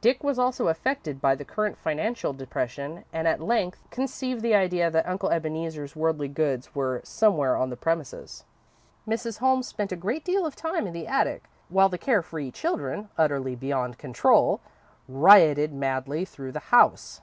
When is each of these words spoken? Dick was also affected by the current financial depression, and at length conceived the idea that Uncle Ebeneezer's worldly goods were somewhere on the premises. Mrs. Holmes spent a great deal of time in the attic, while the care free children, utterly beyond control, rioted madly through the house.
Dick 0.00 0.22
was 0.22 0.38
also 0.38 0.68
affected 0.68 1.20
by 1.20 1.34
the 1.34 1.44
current 1.44 1.76
financial 1.76 2.32
depression, 2.32 3.04
and 3.12 3.26
at 3.26 3.40
length 3.40 3.82
conceived 3.90 4.40
the 4.40 4.54
idea 4.54 4.88
that 4.88 5.08
Uncle 5.08 5.30
Ebeneezer's 5.32 5.96
worldly 5.96 6.28
goods 6.28 6.76
were 6.76 7.00
somewhere 7.02 7.56
on 7.56 7.70
the 7.70 7.76
premises. 7.76 8.44
Mrs. 9.04 9.38
Holmes 9.40 9.66
spent 9.66 9.90
a 9.90 9.96
great 9.96 10.24
deal 10.24 10.46
of 10.46 10.54
time 10.54 10.86
in 10.86 10.92
the 10.92 11.08
attic, 11.08 11.48
while 11.70 11.88
the 11.88 11.98
care 11.98 12.22
free 12.22 12.52
children, 12.52 13.08
utterly 13.18 13.56
beyond 13.56 13.98
control, 13.98 14.60
rioted 15.08 15.72
madly 15.72 16.24
through 16.24 16.52
the 16.52 16.60
house. 16.70 17.20